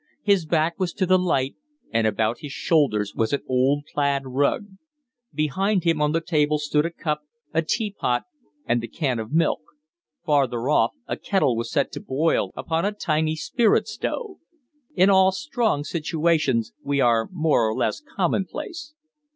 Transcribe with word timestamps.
His 0.23 0.47
back 0.47 0.79
was 0.79 0.93
to 0.93 1.05
the 1.05 1.19
light, 1.19 1.55
and 1.91 2.07
about 2.07 2.39
his 2.39 2.51
shoulders 2.51 3.13
was 3.13 3.33
an 3.33 3.43
old 3.47 3.83
plaid 3.93 4.23
rug. 4.25 4.65
Behind 5.31 5.83
him 5.83 6.01
on 6.01 6.11
the 6.11 6.19
table 6.21 6.57
stood 6.57 6.87
a 6.87 6.89
cup, 6.89 7.19
a 7.53 7.61
teapot, 7.61 8.23
and 8.65 8.81
the 8.81 8.87
can 8.87 9.19
of 9.19 9.31
milk; 9.31 9.61
farther 10.25 10.69
off 10.69 10.93
a 11.07 11.17
kettle 11.17 11.55
was 11.55 11.71
set 11.71 11.91
to 11.91 11.99
boil 11.99 12.49
upon 12.57 12.83
a 12.83 12.91
tiny 12.91 13.35
spirit 13.35 13.87
stove. 13.87 14.37
In 14.95 15.11
all 15.11 15.31
strong 15.31 15.83
situations 15.83 16.73
we 16.83 16.99
are 16.99 17.29
more 17.31 17.69
or 17.69 17.75
less 17.75 18.01
commonplace. 18.01 18.95